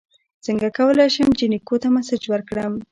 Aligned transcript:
څنګه 0.45 0.67
کولی 0.77 1.07
شم 1.15 1.29
جینکو 1.39 1.75
ته 1.81 1.87
میسج 1.95 2.23
ورکړم 2.27 2.73